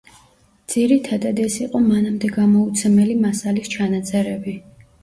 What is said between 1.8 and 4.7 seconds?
მანამდე გამოუცემელი მასალის ჩანაწერები.